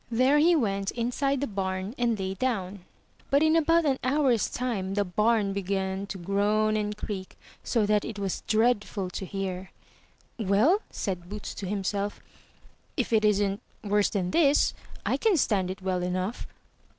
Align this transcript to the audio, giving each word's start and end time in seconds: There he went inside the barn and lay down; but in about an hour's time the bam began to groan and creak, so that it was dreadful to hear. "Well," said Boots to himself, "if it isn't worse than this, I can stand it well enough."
There 0.09 0.39
he 0.39 0.55
went 0.55 0.89
inside 0.89 1.41
the 1.41 1.45
barn 1.45 1.93
and 1.95 2.17
lay 2.17 2.33
down; 2.33 2.85
but 3.29 3.43
in 3.43 3.55
about 3.55 3.85
an 3.85 3.99
hour's 4.03 4.49
time 4.49 4.95
the 4.95 5.05
bam 5.05 5.53
began 5.53 6.07
to 6.07 6.17
groan 6.17 6.75
and 6.75 6.97
creak, 6.97 7.37
so 7.63 7.85
that 7.85 8.03
it 8.03 8.17
was 8.17 8.41
dreadful 8.47 9.11
to 9.11 9.25
hear. 9.27 9.69
"Well," 10.39 10.81
said 10.89 11.29
Boots 11.29 11.53
to 11.53 11.67
himself, 11.67 12.19
"if 12.97 13.13
it 13.13 13.23
isn't 13.23 13.61
worse 13.83 14.09
than 14.09 14.31
this, 14.31 14.73
I 15.05 15.17
can 15.17 15.37
stand 15.37 15.69
it 15.69 15.83
well 15.83 16.01
enough." 16.01 16.47